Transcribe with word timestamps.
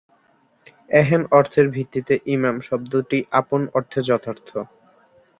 এহেন 0.91 1.21
অর্থের 1.31 1.67
ভিত্তিতে 1.69 2.13
‘ইমাম’ 2.27 2.57
শব্দটি 2.67 3.19
আপন 3.39 3.61
অর্থে 3.77 3.99
যথার্থ। 4.09 4.49